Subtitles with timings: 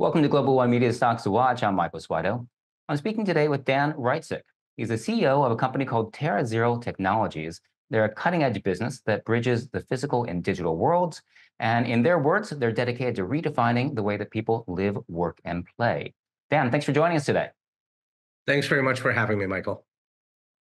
[0.00, 1.64] Welcome to Global One Media Stocks to Watch.
[1.64, 2.46] I'm Michael Switow.
[2.88, 4.42] I'm speaking today with Dan Reitzik.
[4.76, 7.60] He's the CEO of a company called TerraZero Technologies.
[7.90, 11.20] They're a cutting edge business that bridges the physical and digital worlds.
[11.58, 15.66] And in their words, they're dedicated to redefining the way that people live, work, and
[15.76, 16.14] play.
[16.48, 17.48] Dan, thanks for joining us today.
[18.46, 19.84] Thanks very much for having me, Michael.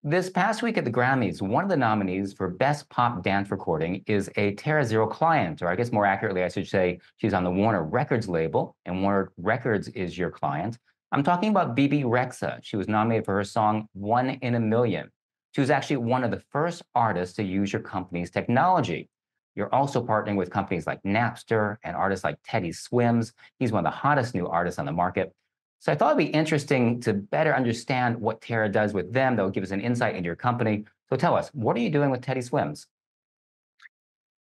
[0.03, 4.03] This past week at the Grammys, one of the nominees for Best Pop Dance Recording
[4.05, 7.49] is a TerraZero client, or I guess more accurately, I should say she's on the
[7.49, 10.77] Warner Records label, and Warner Records is your client.
[11.11, 12.59] I'm talking about Bebe Rexha.
[12.61, 15.09] She was nominated for her song One in a Million.
[15.55, 19.09] She was actually one of the first artists to use your company's technology.
[19.55, 23.33] You're also partnering with companies like Napster and artists like Teddy Swims.
[23.57, 25.33] He's one of the hottest new artists on the market.
[25.79, 29.35] So I thought it'd be interesting to better understand what Terra does with them.
[29.35, 30.85] That will give us an insight into your company.
[31.09, 32.87] So tell us, what are you doing with Teddy Swims?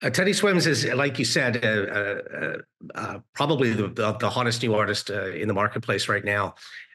[0.02, 2.56] Uh, Teddy Swims is, like you said, uh, uh,
[2.95, 6.55] uh probably the, the, the, hottest new artist uh, in the marketplace right now.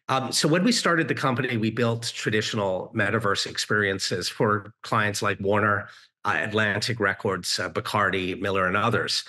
[0.09, 5.39] Um, so when we started the company, we built traditional metaverse experiences for clients like
[5.39, 5.89] Warner,
[6.25, 9.23] uh, Atlantic Records, Bacardi, Miller, and others.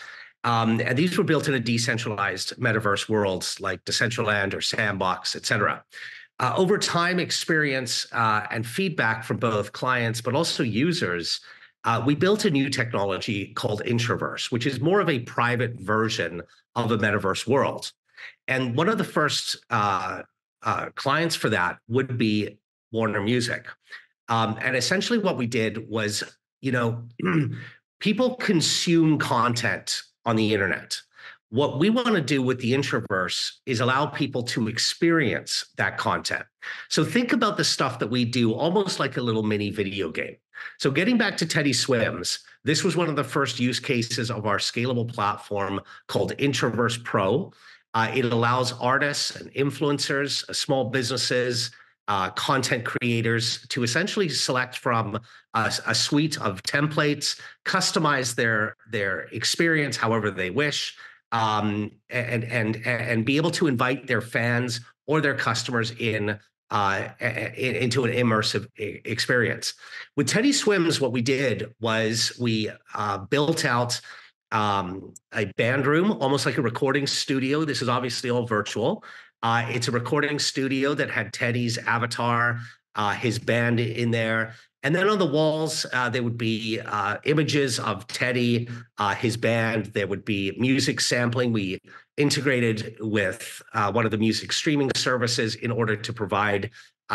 [0.45, 5.45] Um, and these were built in a decentralized metaverse worlds like Decentraland or Sandbox, et
[5.45, 5.85] cetera.
[6.39, 11.41] Uh, over time, experience uh, and feedback from both clients, but also users,
[11.85, 16.43] uh, we built a new technology called Intraverse, which is more of a private version
[16.75, 17.93] of a metaverse world.
[18.49, 20.23] And one of the first uh,
[20.63, 22.59] uh, clients for that would be
[22.91, 23.67] Warner Music.
[24.29, 26.23] Um, and essentially, what we did was,
[26.63, 27.05] you know,
[28.01, 31.01] people consume content on the internet.
[31.51, 36.45] What we want to do with the intraverse is allow people to experience that content.
[36.89, 40.37] So think about the stuff that we do almost like a little mini video game.
[40.79, 44.47] So getting back to Teddy Swims, this was one of the first use cases of
[44.47, 47.53] our scalable platform called Intraverse Pro.
[47.95, 51.73] Uh, it allows artists and influencers, uh, small businesses,
[52.11, 55.15] uh, content creators to essentially select from
[55.55, 60.97] a, a, suite of templates, customize their their experience however they wish,
[61.31, 66.37] um, and and and be able to invite their fans or their customers in
[66.73, 67.09] uh,
[67.57, 69.75] into an immersive experience.
[70.17, 74.01] With Teddy Swims, what we did was we uh, built out
[74.51, 77.65] um, a band room, almost like a recording studio.
[77.65, 79.05] This is obviously all virtual.
[79.43, 82.61] Uh, it's a recording studio that had Teddy's avatar,
[82.95, 84.55] uh, his band in there.
[84.83, 88.69] And then on the walls, uh, there would be uh, images of Teddy,
[88.99, 89.87] uh, his band.
[89.87, 91.53] There would be music sampling.
[91.53, 91.81] We
[92.17, 96.71] integrated with uh, one of the music streaming services in order to provide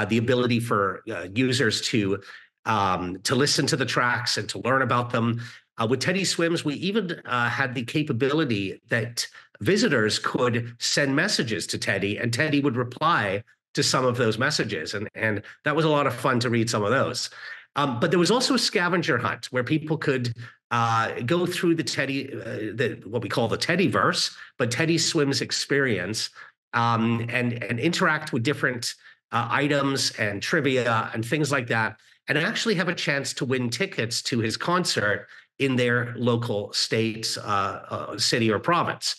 [0.09, 1.03] the ability for
[1.33, 2.21] users to
[2.65, 5.39] um, to listen to the tracks and to learn about them.
[5.77, 9.27] Uh, with Teddy Swims, we even uh, had the capability that
[9.61, 13.43] visitors could send messages to Teddy, and Teddy would reply
[13.73, 16.69] to some of those messages, and and that was a lot of fun to read
[16.69, 17.29] some of those.
[17.75, 20.33] Um, but there was also a scavenger hunt where people could
[20.71, 24.97] uh, go through the Teddy, uh, the what we call the Teddy verse, but Teddy
[24.97, 26.29] Swims experience,
[26.73, 28.95] um, and and interact with different
[29.33, 31.97] uh, items and trivia and things like that,
[32.29, 35.27] and actually have a chance to win tickets to his concert
[35.59, 39.15] in their local state, uh, uh, city, or province.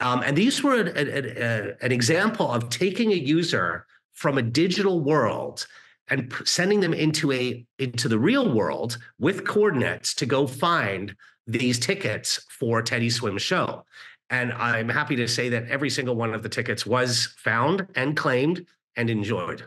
[0.00, 5.00] Um, and these were an, an, an, example of taking a user from a digital
[5.00, 5.66] world
[6.08, 11.14] and sending them into a into the real world with coordinates to go find
[11.46, 13.84] these tickets for Teddy Swim show.
[14.28, 18.16] And I'm happy to say that every single one of the tickets was found and
[18.16, 18.66] claimed
[18.96, 19.64] and enjoyed.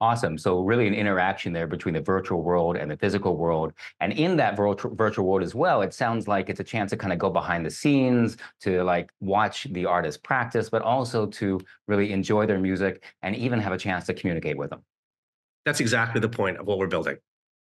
[0.00, 0.36] Awesome.
[0.36, 3.72] So really an interaction there between the virtual world and the physical world.
[4.00, 6.96] And in that virtual virtual world as well, it sounds like it's a chance to
[6.96, 11.60] kind of go behind the scenes, to like watch the artist practice, but also to
[11.86, 14.82] really enjoy their music and even have a chance to communicate with them.
[15.64, 17.16] That's exactly the point of what we're building.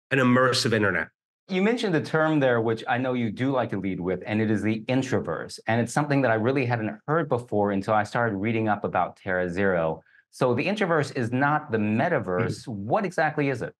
[0.10, 1.10] An immersive internet.
[1.50, 4.42] You mentioned the term there, which I know you do like to lead with, and
[4.42, 5.60] it is the intraverse.
[5.68, 9.20] And it's something that I really hadn't heard before until I started reading up about
[9.20, 10.00] TerraZero.
[10.34, 12.64] So the intraverse is not the metaverse.
[12.64, 12.72] Mm-hmm.
[12.72, 13.74] What exactly is it?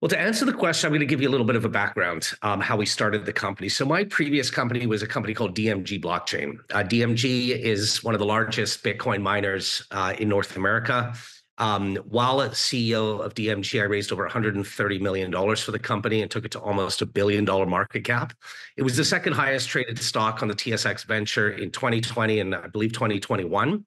[0.00, 1.68] Well, to answer the question, I'm going to give you a little bit of a
[1.68, 3.68] background um, how we started the company.
[3.68, 6.54] So my previous company was a company called DMG Blockchain.
[6.72, 11.12] Uh, DMG is one of the largest Bitcoin miners uh, in North America.
[11.58, 16.44] Um, while CEO of DMG, I raised over $130 million for the company and took
[16.44, 18.32] it to almost a billion dollar market cap.
[18.76, 22.68] It was the second highest traded stock on the TSX Venture in 2020 and I
[22.68, 23.84] believe 2021.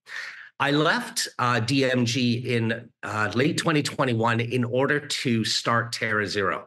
[0.63, 6.63] I left uh, DMG in uh, late 2021 in order to start TerraZero.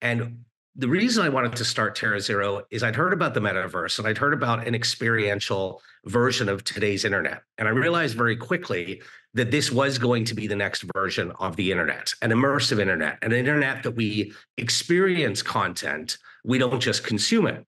[0.00, 0.46] And
[0.76, 4.16] the reason I wanted to start TerraZero is I'd heard about the metaverse and I'd
[4.16, 7.42] heard about an experiential version of today's internet.
[7.58, 9.02] And I realized very quickly
[9.34, 13.18] that this was going to be the next version of the internet, an immersive internet,
[13.20, 17.66] an internet that we experience content, we don't just consume it.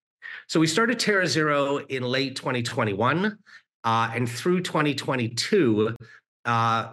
[0.48, 3.36] So we started TerraZero in late 2021.
[3.86, 5.96] Uh, and through 2022,
[6.44, 6.92] uh,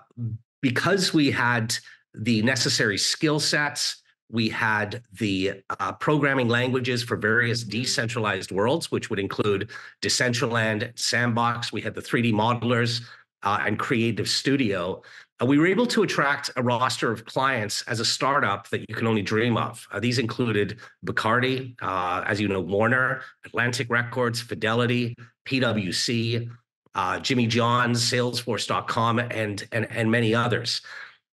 [0.61, 1.75] because we had
[2.13, 9.09] the necessary skill sets, we had the uh, programming languages for various decentralized worlds, which
[9.09, 11.73] would include Decentraland, Sandbox.
[11.73, 13.01] We had the 3D modelers
[13.41, 15.01] uh, and Creative Studio.
[15.41, 18.95] Uh, we were able to attract a roster of clients as a startup that you
[18.95, 19.85] can only dream of.
[19.91, 25.15] Uh, these included Bacardi, uh, as you know, Warner, Atlantic Records, Fidelity,
[25.47, 26.49] PwC,
[26.95, 30.81] uh, Jimmy John's, Salesforce.com, and, and, and many others.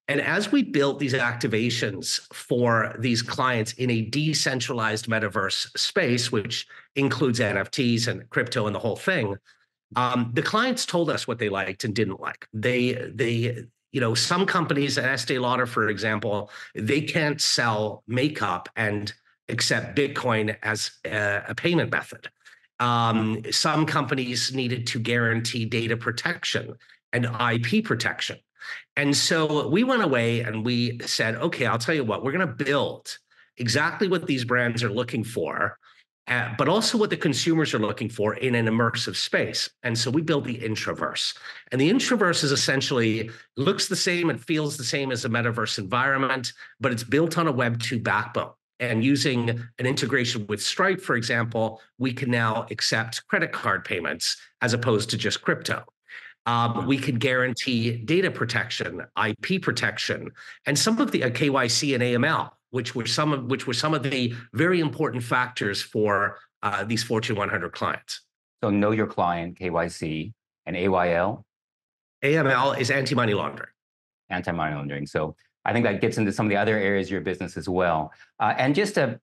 [0.08, 6.66] And as we built these activations for these clients in a decentralized metaverse space, which
[6.96, 9.36] includes NFTs and crypto and the whole thing,
[9.96, 12.48] um, the clients told us what they liked and didn't like.
[12.52, 18.68] They they you know some companies at Estee Lauder, for example, they can't sell makeup
[18.74, 19.12] and
[19.48, 22.28] accept Bitcoin as a, a payment method.
[22.80, 26.74] Um, some companies needed to guarantee data protection
[27.12, 28.38] and IP protection.
[28.96, 32.46] And so we went away and we said, okay, I'll tell you what, we're going
[32.46, 33.16] to build
[33.56, 35.78] exactly what these brands are looking for,
[36.28, 39.68] uh, but also what the consumers are looking for in an immersive space.
[39.82, 41.36] And so we built the Intraverse.
[41.72, 45.78] And the Intraverse is essentially looks the same and feels the same as a metaverse
[45.78, 48.52] environment, but it's built on a Web 2 backbone.
[48.80, 54.36] And using an integration with Stripe, for example, we can now accept credit card payments
[54.62, 55.84] as opposed to just crypto.
[56.46, 60.30] Um, we can guarantee data protection, IP protection,
[60.64, 63.92] and some of the uh, KYC and AML, which were some of which were some
[63.92, 68.22] of the very important factors for uh, these Fortune 100 clients.
[68.62, 70.32] So know your client, KYC,
[70.66, 71.44] and AYL.
[72.24, 73.70] AML is anti-money laundering.
[74.28, 75.06] Anti-money laundering.
[75.06, 77.68] So I think that gets into some of the other areas of your business as
[77.68, 78.12] well.
[78.38, 79.20] Uh, and just to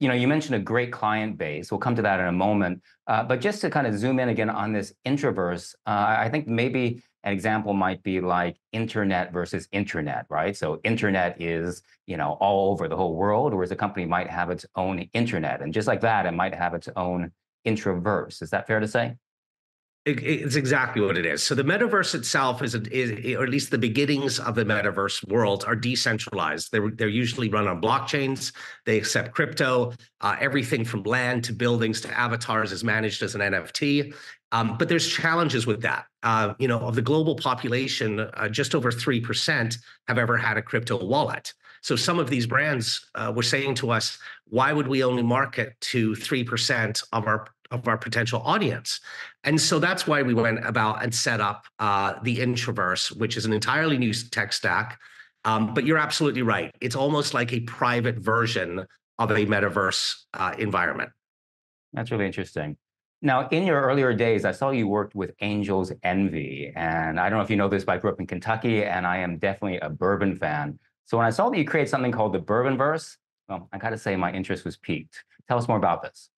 [0.00, 1.72] you know, you mentioned a great client base.
[1.72, 2.82] We'll come to that in a moment.
[3.06, 6.46] Uh, but just to kind of zoom in again on this intraverse, uh, I think
[6.46, 10.56] maybe an example might be like internet versus intranet, right?
[10.56, 14.50] So internet is, you know, all over the whole world, whereas a company might have
[14.50, 15.62] its own internet.
[15.62, 17.32] And just like that, it might have its own
[17.66, 18.40] intraverse.
[18.40, 19.16] Is that fair to say?
[20.08, 21.42] It's exactly what it is.
[21.42, 25.64] So the metaverse itself is, is, or at least the beginnings of the metaverse world
[25.66, 26.72] are decentralized.
[26.72, 28.52] They're they're usually run on blockchains.
[28.86, 29.92] They accept crypto.
[30.20, 34.14] Uh, everything from land to buildings to avatars is managed as an NFT.
[34.50, 36.06] Um, but there's challenges with that.
[36.22, 39.78] Uh, you know, of the global population, uh, just over three percent
[40.08, 41.52] have ever had a crypto wallet.
[41.80, 45.78] So some of these brands uh, were saying to us, "Why would we only market
[45.92, 49.00] to three percent of our of our potential audience.
[49.44, 53.44] And so that's why we went about and set up uh, the Intraverse, which is
[53.44, 54.98] an entirely new tech stack.
[55.44, 56.74] Um, but you're absolutely right.
[56.80, 58.84] It's almost like a private version
[59.18, 61.10] of a metaverse uh, environment.
[61.92, 62.76] That's really interesting.
[63.20, 66.72] Now, in your earlier days, I saw you worked with Angels Envy.
[66.76, 69.06] And I don't know if you know this, but I grew up in Kentucky, and
[69.06, 70.78] I am definitely a bourbon fan.
[71.04, 73.16] So when I saw that you create something called the Bourbonverse,
[73.48, 75.24] well, I got to say my interest was piqued.
[75.48, 76.30] Tell us more about this.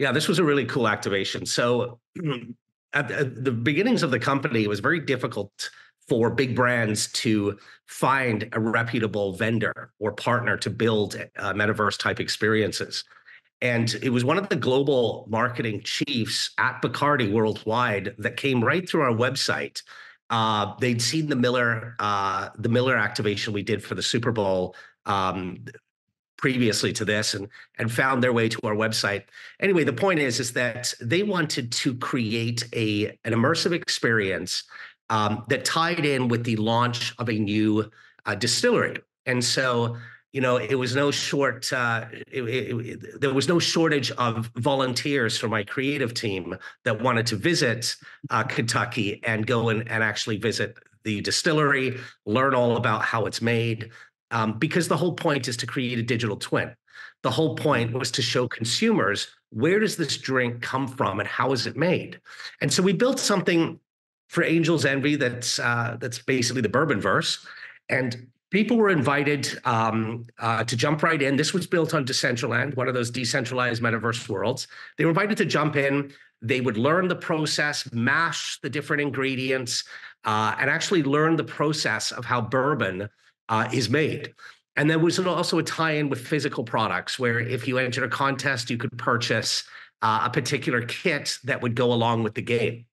[0.00, 1.44] Yeah, this was a really cool activation.
[1.44, 2.00] So
[2.94, 5.68] at, the beginnings of the company, it was very difficult
[6.08, 12.18] for big brands to find a reputable vendor or partner to build uh, metaverse type
[12.18, 13.04] experiences.
[13.60, 18.88] And it was one of the global marketing chiefs at Bacardi worldwide that came right
[18.88, 19.82] through our website.
[20.30, 24.74] Uh, they'd seen the Miller uh, the Miller activation we did for the Super Bowl
[25.04, 25.62] um,
[26.40, 29.24] previously to this and and found their way to our website.
[29.60, 34.64] Anyway, the point is is that they wanted to create a an immersive experience
[35.10, 37.90] um, that tied in with the launch of a new
[38.26, 39.96] uh, distillery, and so
[40.32, 44.50] you know it was no short uh, it, it, it, there was no shortage of
[44.56, 47.96] volunteers from my creative team that wanted to visit
[48.30, 53.40] uh, Kentucky and go and, and actually visit the distillery, learn all about how it's
[53.40, 53.90] made,
[54.30, 56.74] um, because the whole point is to create a digital twin.
[57.22, 57.98] The whole point mm-hmm.
[57.98, 62.20] was to show consumers where does this drink come from and how is it made.
[62.60, 63.80] And so we built something
[64.28, 67.44] for Angels Envy that's uh, that's basically the bourbon verse,
[67.88, 71.36] and people were invited um, uh, to jump right in.
[71.36, 74.68] This was built on Decentraland, one of those decentralized metaverse worlds.
[74.98, 76.12] They were invited to jump in.
[76.42, 79.84] They would learn the process, mash the different ingredients,
[80.24, 83.08] uh, and actually learn the process of how bourbon
[83.50, 84.32] uh, is made.
[84.76, 88.70] And there was also a tie-in with physical products, where if you entered a contest,
[88.70, 89.64] you could purchase
[90.00, 92.86] uh, a particular kit that would go along with the game.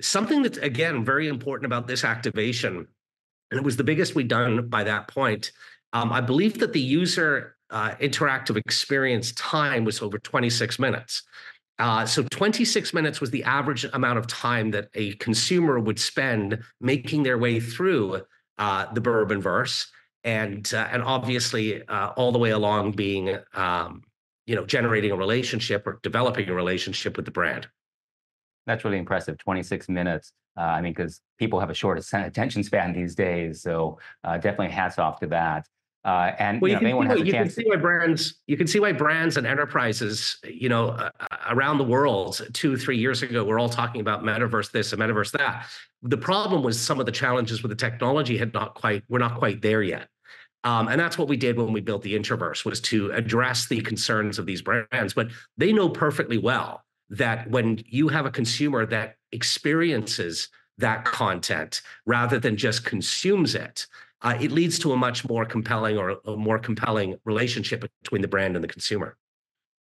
[0.00, 2.86] Something that's again very important about this activation,
[3.50, 5.52] and it was the biggest we'd done by that point.
[5.92, 11.22] Um, I believe that the user uh, interactive experience time was over 26 minutes.
[11.78, 16.62] Uh, so 26 minutes was the average amount of time that a consumer would spend
[16.80, 18.22] making their way through
[18.58, 19.90] uh, the bourbon verse,
[20.24, 24.02] and uh, and obviously uh, all the way along being um,
[24.46, 27.68] you know generating a relationship or developing a relationship with the brand.
[28.66, 29.38] That's really impressive.
[29.38, 30.32] 26 minutes.
[30.56, 34.68] Uh, I mean, because people have a short attention span these days, so uh, definitely
[34.68, 35.66] hats off to that.
[36.04, 38.80] Uh, and well, you, know, can, see, you can see why brands you can see
[38.80, 41.10] why brands and enterprises you know uh,
[41.50, 45.30] around the world two three years ago we're all talking about metaverse this and metaverse
[45.30, 45.64] that
[46.02, 49.38] the problem was some of the challenges with the technology had not quite we're not
[49.38, 50.08] quite there yet
[50.64, 53.80] um, and that's what we did when we built the intraverse was to address the
[53.80, 58.86] concerns of these brands but they know perfectly well that when you have a consumer
[58.86, 63.86] that experiences that content rather than just consumes it
[64.22, 68.28] uh, it leads to a much more compelling or a more compelling relationship between the
[68.28, 69.16] brand and the consumer.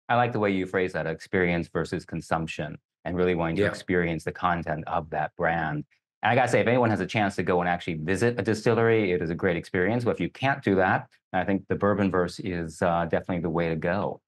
[0.09, 3.69] I like the way you phrase that experience versus consumption and really wanting to yeah.
[3.69, 5.85] experience the content of that brand.
[6.23, 8.43] And I gotta say, if anyone has a chance to go and actually visit a
[8.43, 10.05] distillery, it is a great experience.
[10.05, 13.51] But if you can't do that, I think the Bourbon Verse is uh, definitely the
[13.51, 14.21] way to go.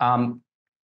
[0.00, 0.42] Um,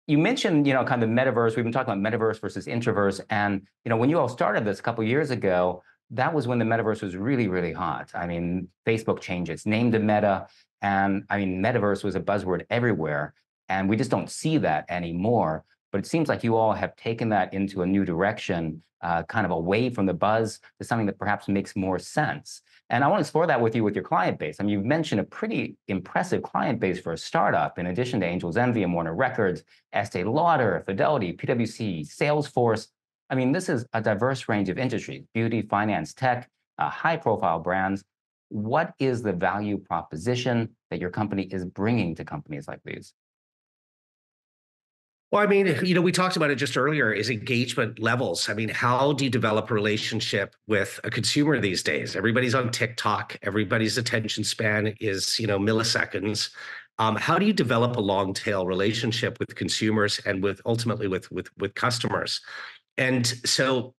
[0.06, 1.56] you mentioned, you know, kind of the metaverse.
[1.56, 4.80] We've been talking about metaverse versus intraverse, and you know, when you all started this
[4.80, 8.10] a couple years ago, that was when the metaverse was really, really hot.
[8.14, 10.48] I mean, Facebook changed its name to Meta,
[10.82, 13.34] and I mean, metaverse was a buzzword everywhere,
[13.68, 15.64] and we just don't see that anymore.
[15.92, 19.46] But it seems like you all have taken that into a new direction, uh, kind
[19.46, 22.62] of away from the buzz to something that perhaps makes more sense.
[22.90, 24.56] And I want to explore that with you with your client base.
[24.58, 28.26] I mean, you've mentioned a pretty impressive client base for a startup, in addition to
[28.26, 32.88] Angels Envy and Warner Records, Estee Lauder, Fidelity, PwC, Salesforce.
[33.30, 37.60] I mean, this is a diverse range of industries, beauty, finance, tech, uh, high profile
[37.60, 38.02] brands.
[38.48, 43.14] What is the value proposition that your company is bringing to companies like these?
[45.30, 48.48] Well, I mean, you know, we talked about it just earlier is engagement levels.
[48.48, 52.16] I mean, how do you develop a relationship with a consumer these days?
[52.16, 56.50] Everybody's on TikTok, everybody's attention span is, you know, milliseconds.
[56.98, 61.30] Um, how do you develop a long tail relationship with consumers and with ultimately with
[61.30, 62.40] with with customers?
[62.98, 63.94] And so,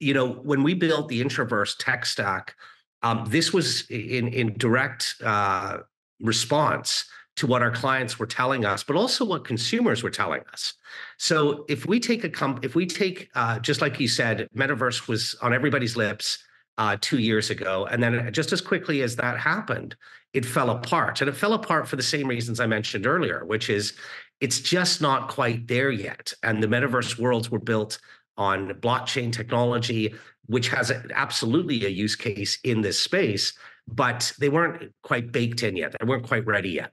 [0.00, 2.56] you know, when we built the Intraverse tech stack,
[3.02, 5.78] um, this was in in direct uh,
[6.20, 7.04] response
[7.36, 10.74] to what our clients were telling us, but also what consumers were telling us.
[11.18, 15.08] So if we take a comp, if we take uh, just like you said, metaverse
[15.08, 16.38] was on everybody's lips
[16.78, 19.96] uh, two years ago, and then just as quickly as that happened,
[20.34, 23.68] it fell apart, and it fell apart for the same reasons I mentioned earlier, which
[23.70, 23.94] is
[24.40, 26.32] it's just not quite there yet.
[26.42, 27.98] And the metaverse worlds were built
[28.36, 30.14] on blockchain technology,
[30.46, 33.52] which has absolutely a use case in this space,
[33.88, 35.94] but they weren't quite baked in yet.
[35.98, 36.92] They weren't quite ready yet.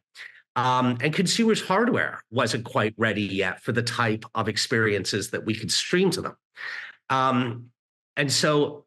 [0.55, 5.55] Um, and consumers' hardware wasn't quite ready yet for the type of experiences that we
[5.55, 6.35] could stream to them.
[7.09, 7.65] Um,
[8.17, 8.85] and so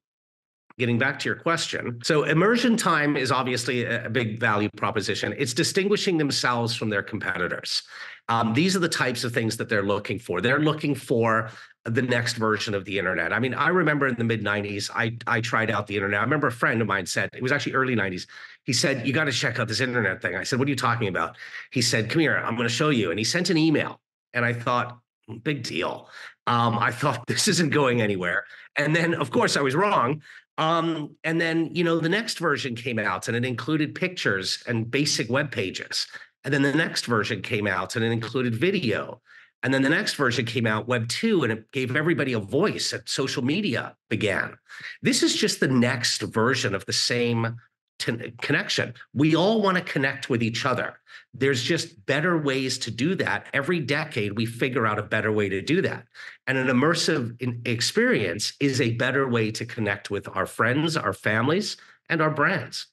[0.78, 2.00] getting back to your question.
[2.02, 5.34] So immersion time is obviously a big value proposition.
[5.38, 7.82] It's distinguishing themselves from their competitors.
[8.28, 10.40] Um, these are the types of things that they're looking for.
[10.40, 11.50] They're looking for
[11.84, 13.32] the next version of the internet.
[13.32, 16.20] I mean, I remember in the mid 90s, I, I tried out the internet.
[16.20, 18.26] I remember a friend of mine said, it was actually early 90s.
[18.64, 20.36] He said, You got to check out this internet thing.
[20.36, 21.36] I said, What are you talking about?
[21.72, 23.10] He said, Come here, I'm going to show you.
[23.10, 24.00] And he sent an email.
[24.32, 24.98] And I thought,
[25.42, 26.08] Big deal.
[26.46, 28.44] Um, I thought this isn't going anywhere.
[28.76, 30.22] And then, of course, I was wrong.
[30.58, 34.90] Um, and then, you know, the next version came out and it included pictures and
[34.90, 36.06] basic web pages.
[36.44, 39.20] And then the next version came out and it included video.
[39.62, 42.90] And then the next version came out, Web 2, and it gave everybody a voice
[42.90, 44.58] that social media began.
[45.02, 47.56] This is just the next version of the same
[47.98, 48.94] t- connection.
[49.14, 50.98] We all want to connect with each other.
[51.32, 53.46] There's just better ways to do that.
[53.54, 56.06] Every decade, we figure out a better way to do that.
[56.46, 61.76] And an immersive experience is a better way to connect with our friends, our families,
[62.08, 62.88] and our brands.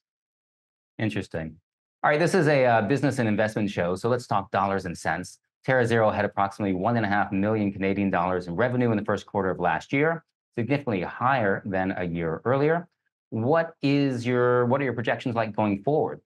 [0.99, 1.55] Interesting.
[2.03, 4.97] All right, this is a uh, business and investment show, so let's talk dollars and
[4.97, 5.39] cents.
[5.69, 9.27] TerraZero had approximately one and a half million Canadian dollars in revenue in the first
[9.27, 10.23] quarter of last year,
[10.57, 12.87] significantly higher than a year earlier.
[13.29, 16.21] What is your what are your projections like going forward?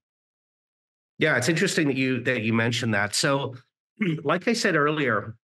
[1.19, 3.13] Yeah, it's interesting that you that you mentioned that.
[3.15, 3.55] So,
[4.23, 5.35] like I said earlier,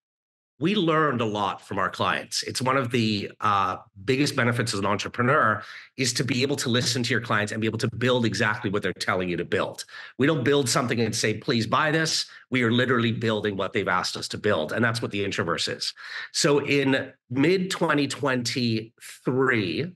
[0.60, 2.44] we learned a lot from our clients.
[2.44, 5.64] It's one of the uh, biggest benefits as an entrepreneur
[5.96, 8.70] is to be able to listen to your clients and be able to build exactly
[8.70, 9.86] what they're telling you to build.
[10.18, 12.26] We don't build something and say, please buy this.
[12.50, 14.74] We are literally building what they've asked us to build.
[14.74, 15.94] And that's what the Intraverse is.
[16.34, 19.96] So in mid 2023,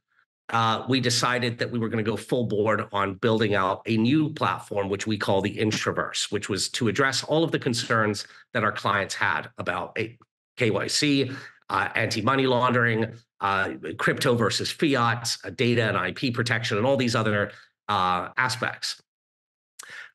[0.49, 3.97] uh, we decided that we were going to go full board on building out a
[3.97, 8.27] new platform, which we call the Intraverse, which was to address all of the concerns
[8.53, 10.17] that our clients had about a
[10.57, 11.35] KYC,
[11.69, 17.15] uh, anti-money laundering, uh, crypto versus fiat, uh, data and IP protection, and all these
[17.15, 17.51] other
[17.89, 19.01] uh, aspects.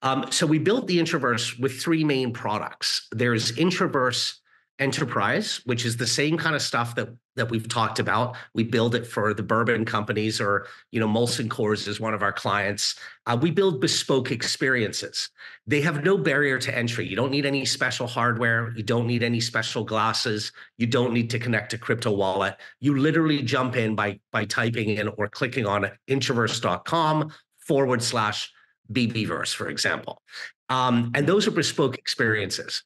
[0.03, 3.09] Um, so we built the Intraverse with three main products.
[3.13, 4.35] There's Intraverse
[4.79, 8.37] enterprise, which is the same kind of stuff that that we've talked about.
[8.55, 12.23] We build it for the bourbon companies, or you know, Molson Coors is one of
[12.23, 12.95] our clients.
[13.27, 15.31] Uh, we build bespoke experiences.
[15.67, 17.07] They have no barrier to entry.
[17.07, 18.73] You don't need any special hardware.
[18.77, 20.53] You don't need any special glasses.
[20.77, 22.57] You don't need to connect to crypto wallet.
[22.81, 28.53] You literally jump in by by typing in or clicking on intraverse.com forward slash
[28.93, 30.23] BBverse, for example.
[30.69, 32.83] Um, and those are bespoke experiences.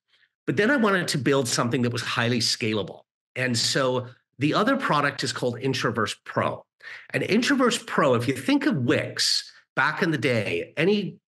[0.47, 3.02] But then I wanted to build something that was highly scalable.
[3.37, 4.09] And so
[4.42, 6.66] the other product is called Intraverse Pro.
[7.11, 11.18] And Intraverse Pro, if you think of Wix back in the day, any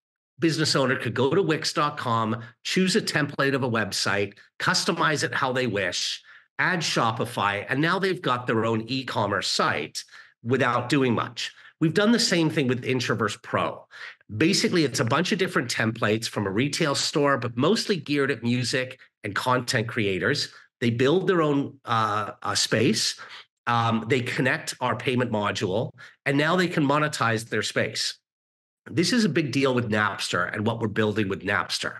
[0.40, 5.52] business owner could go to wix.com, choose a template of a website, customize it how
[5.52, 6.24] they wish,
[6.58, 10.02] add Shopify, and now they've got their own e commerce site
[10.42, 11.52] without doing much.
[11.80, 13.86] We've done the same thing with Intraverse Pro.
[14.36, 18.42] Basically, it's a bunch of different templates from a retail store, but mostly geared at
[18.42, 20.52] music and content creators.
[20.80, 23.18] They build their own uh, uh, space.
[23.66, 25.92] Um, they connect our payment module,
[26.26, 28.18] and now they can monetize their space.
[28.90, 31.98] This is a big deal with Napster and what we're building with Napster.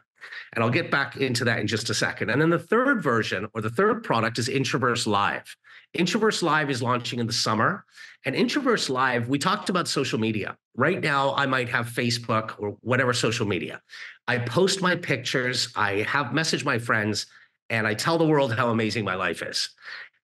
[0.55, 2.31] And I'll get back into that in just a second.
[2.31, 5.57] And then the third version or the third product is Intraverse Live.
[5.97, 7.85] Intraverse Live is launching in the summer.
[8.25, 10.57] And Intraverse Live, we talked about social media.
[10.77, 13.81] Right now, I might have Facebook or whatever social media.
[14.27, 17.27] I post my pictures, I have message my friends,
[17.71, 19.71] and I tell the world how amazing my life is.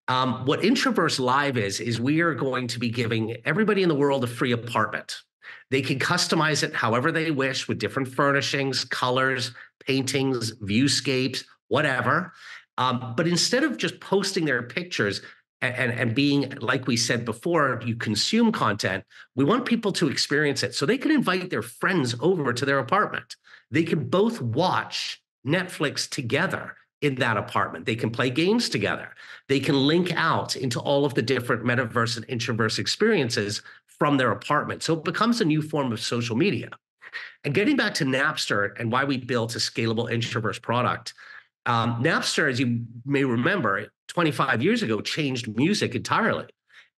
[0.08, 3.94] Um, what Intraverse Live is, is we are going to be giving everybody in the
[3.94, 5.16] world a free apartment.
[5.70, 9.52] They can customize it however they wish with different furnishings, colors,
[9.86, 12.32] paintings, viewscapes, whatever.
[12.76, 15.20] Um, but instead of just posting their pictures,
[15.62, 20.62] and, and being like we said before you consume content we want people to experience
[20.62, 23.36] it so they can invite their friends over to their apartment
[23.70, 29.10] they can both watch netflix together in that apartment they can play games together
[29.48, 34.32] they can link out into all of the different metaverse and intraverse experiences from their
[34.32, 36.70] apartment so it becomes a new form of social media
[37.44, 41.14] and getting back to napster and why we built a scalable intraverse product
[41.66, 46.46] um, Napster, as you may remember, 25 years ago, changed music entirely.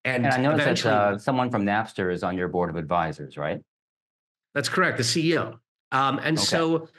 [0.05, 3.37] And, and I know that uh, someone from Napster is on your board of advisors,
[3.37, 3.61] right?
[4.53, 5.57] That's correct, the CEO.
[5.91, 6.45] Um, and okay.
[6.45, 6.89] so,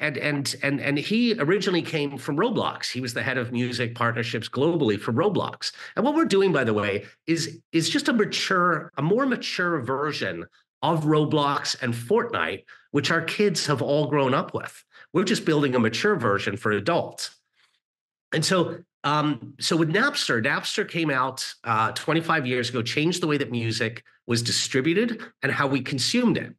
[0.00, 2.90] and and and and he originally came from Roblox.
[2.90, 5.72] He was the head of music partnerships globally for Roblox.
[5.96, 9.80] And what we're doing, by the way, is is just a mature, a more mature
[9.80, 10.46] version
[10.82, 14.84] of Roblox and Fortnite, which our kids have all grown up with.
[15.12, 17.30] We're just building a mature version for adults.
[18.32, 23.26] And so, um, so with Napster, Napster came out uh, 25 years ago, changed the
[23.26, 26.54] way that music was distributed and how we consumed it.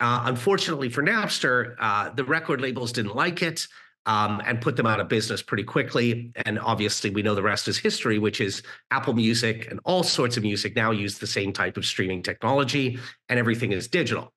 [0.00, 3.66] Uh, unfortunately for Napster, uh, the record labels didn't like it
[4.06, 6.32] um, and put them out of business pretty quickly.
[6.46, 10.36] And obviously, we know the rest is history, which is Apple Music and all sorts
[10.36, 14.32] of music now use the same type of streaming technology, and everything is digital.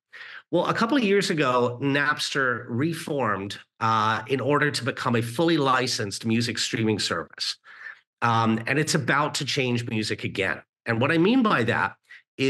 [0.50, 5.56] Well, a couple of years ago, Napster reformed uh, in order to become a fully
[5.56, 7.56] licensed music streaming service.
[8.20, 10.60] Um, and it's about to change music again.
[10.84, 11.96] And what I mean by that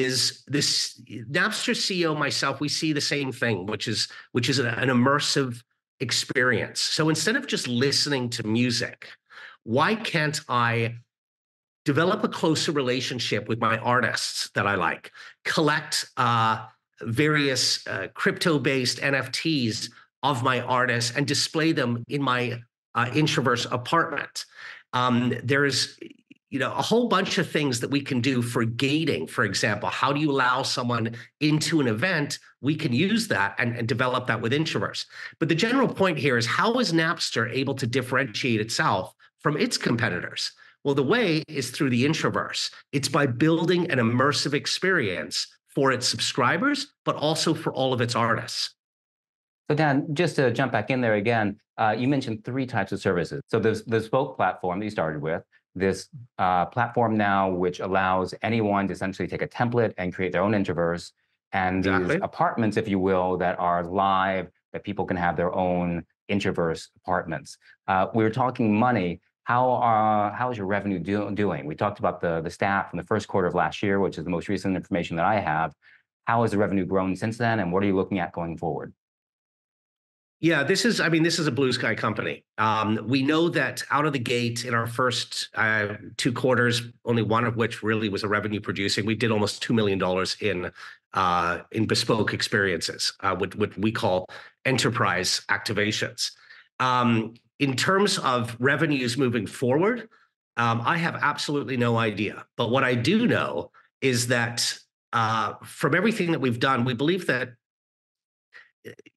[0.01, 4.89] is this Napster CEO, myself, we see the same thing, which is which is an,
[4.89, 5.63] immersive
[6.01, 6.81] experience.
[6.81, 9.09] So instead of just listening to music,
[9.65, 10.97] why can't I
[11.85, 15.13] develop a closer relationship with my artists that I like,
[15.45, 16.67] collect uh,
[17.01, 19.91] various uh, crypto based NFTs
[20.23, 22.63] of my artists and display them in my
[22.95, 24.45] uh, intraverse apartment.
[24.93, 25.99] Um, there's
[26.53, 29.89] you know a whole bunch of things that we can do for gating for example
[29.89, 34.27] how do you allow someone into an event we can use that and, and develop
[34.27, 35.07] that with intraverse
[35.39, 39.77] but the general point here is how is napster able to differentiate itself from its
[39.77, 40.53] competitors
[40.85, 46.07] well the way is through the intraverse it's by building an immersive experience for its
[46.07, 48.75] subscribers, but also for all of its artists.
[49.71, 53.01] So Dan, just to jump back in there again, uh, you mentioned three types of
[53.01, 53.43] services.
[53.49, 55.43] So there's the Spoke platform that you started with.
[55.75, 56.09] This
[56.39, 60.53] uh, platform now, which allows anyone to essentially take a template and create their own
[60.53, 61.13] intraverse
[61.53, 62.15] and Exactly.
[62.15, 66.89] these apartments, if you will, that are live, that people can have their own intraverse
[66.97, 67.59] apartments.
[67.87, 69.21] Uh, we were talking money.
[69.45, 71.67] How uh, how is your revenue do, doing?
[71.67, 74.25] We talked about the the stat from the first quarter of last year, which is
[74.25, 75.75] the most recent information that I have.
[76.25, 78.95] How has the revenue grown since then, and what are you looking at going forward?
[80.43, 82.45] Yeah, this is, I mean, this is a blue sky company.
[82.59, 87.23] Um, we know that out of the gate in our first uh, two quarters, only
[87.23, 90.03] one of which really was a revenue producing, we did almost $2 million
[90.41, 90.73] in
[91.15, 94.29] uh, in bespoke experiences, uh, what, what we call
[94.65, 96.33] enterprise activations.
[96.81, 100.09] Um, in terms of revenues moving forward,
[100.57, 102.47] um, I have absolutely no idea.
[102.57, 104.77] But what I do know is that
[105.13, 107.51] uh, from everything that we've done, we believe that,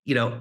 [0.04, 0.38] you know,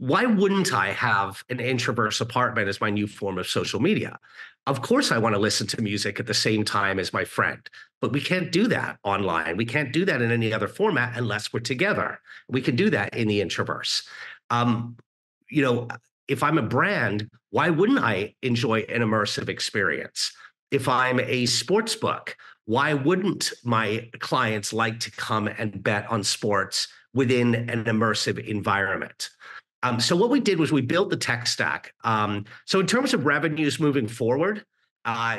[0.00, 4.18] why wouldn't I have an intraverse apartment as my new form of social media?
[4.66, 7.60] Of course, I want to listen to music at the same time as my friend,
[8.00, 9.58] but we can't do that online.
[9.58, 12.18] We can't do that in any other format unless we're together.
[12.48, 14.06] We can do that in the intraverse.
[14.48, 14.96] Um,
[15.50, 15.88] you know,
[16.28, 20.32] if I'm a brand, why wouldn't I enjoy an immersive experience?
[20.70, 26.24] If I'm a sports book, why wouldn't my clients like to come and bet on
[26.24, 29.28] sports within an immersive environment?
[29.82, 31.94] Um, so what we did was we built the tech stack.
[32.04, 34.64] Um, so in terms of revenues moving forward,
[35.04, 35.38] uh,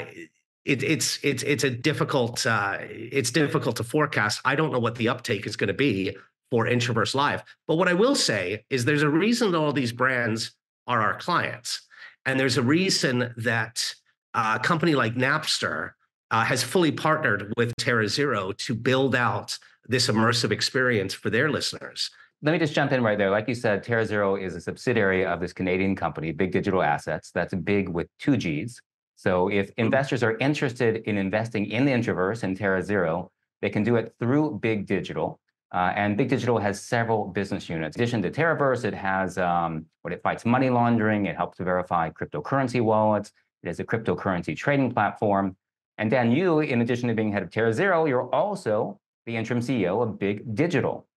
[0.65, 4.41] it, it's it's it's a difficult uh, it's difficult to forecast.
[4.45, 6.17] I don't know what the uptake is going to be
[6.49, 9.91] for Intraverse Live, but what I will say is there's a reason that all these
[9.91, 10.51] brands
[10.87, 11.81] are our clients,
[12.25, 13.93] and there's a reason that
[14.33, 15.91] uh, a company like Napster
[16.31, 22.11] uh, has fully partnered with TerraZero to build out this immersive experience for their listeners
[22.43, 23.29] let me just jump in right there.
[23.29, 27.31] Like you said, TerraZero is a subsidiary of this Canadian company, BIGG Digital Assets.
[27.31, 28.81] That's big with two G's.
[29.15, 29.85] So if mm-hmm.
[29.85, 33.29] investors are interested in investing in the Intraverse and TerraZero,
[33.61, 35.39] they can do it through BIGG Digital.
[35.71, 37.95] Uh, and BIGG Digital has several business units.
[37.95, 41.27] In addition to Terraverse, it has um, what it fights money laundering.
[41.27, 43.31] It helps to verify cryptocurrency wallets.
[43.61, 45.55] It is a cryptocurrency trading platform.
[45.99, 50.01] And Dan, you, in addition to being head of TerraZero, you're also the interim CEO
[50.01, 51.07] of BIGG Digital.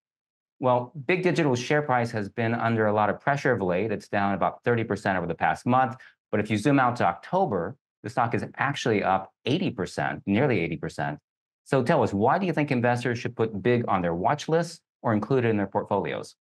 [0.60, 3.90] Well, BIGG Digital's share price has been under a lot of pressure of late.
[3.90, 5.96] It's down about 30% over the past month.
[6.30, 11.18] But if you zoom out to October, the stock is actually up 80%, nearly 80%.
[11.64, 14.80] So tell us, why do you think investors should put Big on their watch list
[15.02, 16.36] or include it in their portfolios?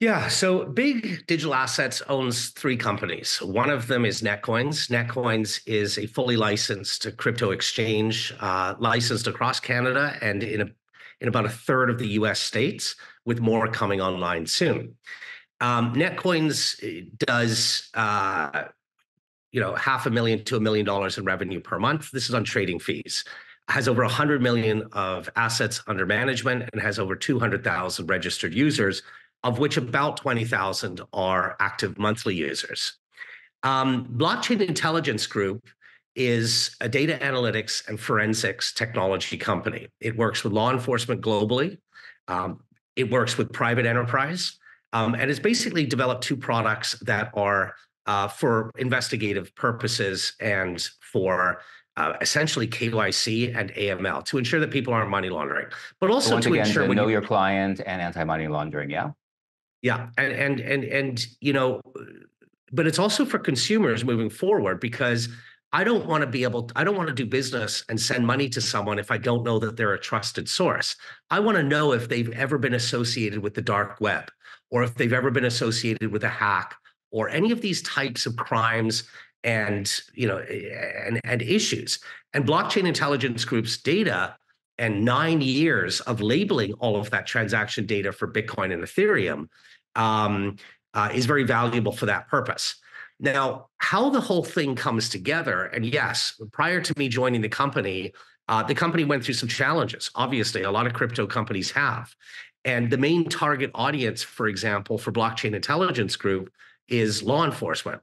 [0.00, 3.38] Yeah, so BIGG Digital Assets owns three companies.
[3.42, 4.88] One of them is Netcoins.
[4.90, 10.66] Netcoins is a fully licensed crypto exchange, uh, licensed across Canada and in a
[11.20, 14.94] in about a third of the US states, with more coming online soon.
[15.60, 18.64] Um, Netcoins eh, does, uh,
[19.50, 22.10] you know, half a million to a million dollars in revenue per month.
[22.10, 23.24] This is on trading fees.
[23.68, 29.02] Has over 100 million of assets under management and has over 200,000 registered users,
[29.44, 32.94] of which about 20,000 are active monthly users.
[33.62, 35.68] Um, Blockchain Intelligence Group
[36.18, 39.86] is a data analytics and forensics technology company.
[40.00, 41.78] It works with law enforcement globally.
[42.26, 42.60] Um,
[42.96, 44.58] it works with private enterprise,
[44.92, 47.74] um, and it's basically developed two products that are
[48.06, 50.80] uh, for investigative purposes and
[51.12, 51.60] for
[51.96, 55.66] uh, essentially KYC and AML to ensure that people aren't money laundering,
[56.00, 58.90] but also Once to again, ensure to know you, your client and anti-money laundering.
[58.90, 59.10] Yeah.
[59.82, 61.80] yeah, and and and and you know,
[62.72, 65.28] but it's also for consumers moving forward because
[65.72, 68.48] I don't want to be able, I don't want to do business and send money
[68.50, 70.96] to someone if I don't know that they're a trusted source.
[71.30, 74.30] I want to know if they've ever been associated with the dark web
[74.70, 76.74] or if they've ever been associated with a hack
[77.10, 79.04] or any of these types of crimes
[79.44, 82.00] and you know and and issues
[82.34, 84.36] and blockchain intelligence group's data
[84.78, 89.48] and nine years of labeling all of that transaction data for bitcoin and ethereum
[89.94, 90.56] um,
[90.94, 92.76] uh, is very valuable for that purpose
[93.20, 98.12] now, how the whole thing comes together, and yes, prior to me joining the company,
[98.46, 100.10] uh, the company went through some challenges.
[100.14, 102.14] Obviously, a lot of crypto companies have.
[102.64, 106.50] And the main target audience, for example, for Blockchain Intelligence Group
[106.88, 108.00] is law enforcement.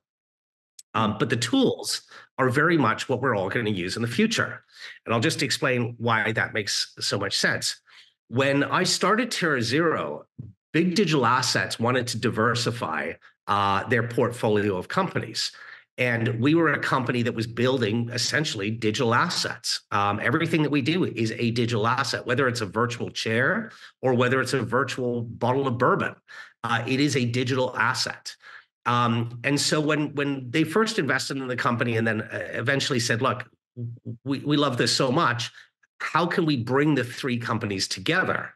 [0.94, 2.04] Um, but the tools
[2.38, 4.64] are very much what we're all going to use in the future.
[5.06, 7.80] And I'll just explain why that makes so much sense.
[8.28, 10.26] When I started Terra Zero,
[10.74, 13.14] BIGG Digital Assets wanted to diversify
[13.48, 15.52] uh, their portfolio of companies.
[15.98, 19.82] And we were a company that was building essentially digital assets.
[19.92, 24.14] Um, everything that we do is a digital asset, whether it's a virtual chair or
[24.14, 26.16] whether it's a virtual bottle of bourbon.
[26.66, 28.36] Uh, it is a digital asset.
[28.86, 33.00] Um, and so when when they first invested in the company and then uh, eventually
[33.00, 33.50] said, "Look,
[34.24, 35.52] we we love this so much,
[36.00, 38.54] how can we bring the three companies together?"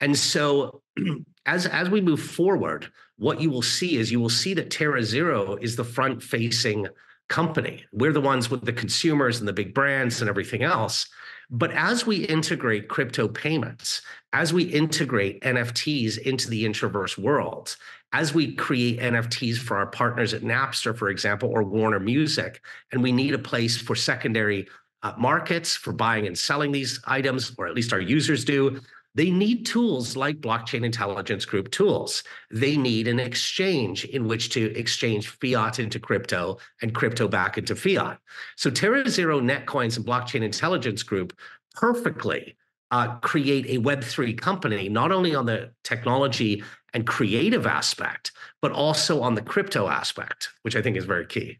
[0.00, 0.82] And so
[1.46, 5.62] as as we move forward, what you will see is you will see that TerraZero
[5.62, 6.86] is the front facing
[7.28, 7.84] company.
[7.92, 11.06] We're the ones with the consumers and the big brands and everything else.
[11.50, 14.00] But as we integrate crypto payments,
[14.32, 17.76] as we integrate NFTs into the Intraverse world,
[18.14, 23.02] as we create NFTs for our partners at Napster, for example, or Warner Music, and
[23.02, 24.66] we need a place for secondary
[25.02, 28.80] uh, markets for buying and selling these items, or at least our users do,
[29.14, 32.22] they need tools like blockchain intelligence group tools.
[32.50, 37.74] They need an exchange in which to exchange fiat into crypto and crypto back into
[37.74, 38.18] fiat.
[38.56, 41.36] So TerraZero Netcoins and Blockchain Intelligence Group
[41.74, 42.56] perfectly
[42.92, 49.22] uh, create a Web3 company, not only on the technology and creative aspect, but also
[49.22, 51.58] on the crypto aspect, which I think is very key.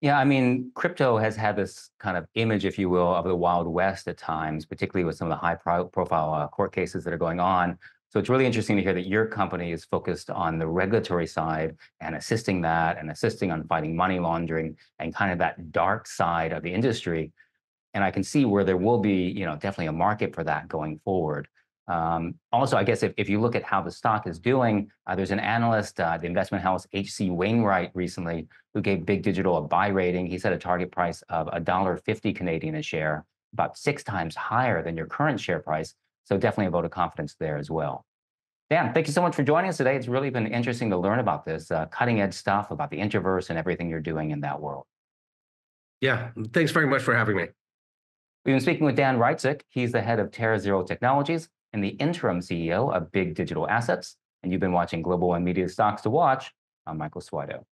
[0.00, 3.36] Yeah, I mean, crypto has had this kind of image, if you will, of the
[3.36, 7.04] Wild West at times, particularly with some of the high pro profile uh, court cases
[7.04, 7.76] that are going on.
[8.08, 11.76] So it's really interesting to hear that your company is focused on the regulatory side
[12.00, 16.52] and assisting that and assisting on fighting money laundering and kind of that dark side
[16.52, 17.30] of the industry.
[17.92, 20.66] And I can see where there will be, you know, definitely a market for that
[20.66, 21.46] going forward.
[21.90, 25.16] Um, also, I guess if, if you look at how the stock is doing, uh,
[25.16, 29.62] there's an analyst, uh, the investment house HC Wainwright recently, who gave BIGG Digital a
[29.62, 30.26] buy rating.
[30.26, 34.96] He set a target price of $1.50 Canadian a share, about six times higher than
[34.96, 35.96] your current share price.
[36.22, 38.06] So definitely a vote of confidence there as well.
[38.68, 39.96] Dan, thank you so much for joining us today.
[39.96, 43.50] It's really been interesting to learn about this uh, cutting edge stuff about the Intraverse
[43.50, 44.84] and everything you're doing in that world.
[46.00, 47.48] Yeah, thanks very much for having me.
[48.44, 49.62] We've been speaking with Dan Reitzik.
[49.70, 54.16] He's the head of TerraZero Technologies and the interim CEO of BIGG Digital Assets.
[54.42, 56.52] And you've been watching Global One Media Stocks to Watch.
[56.86, 57.64] I'm Michael Switow.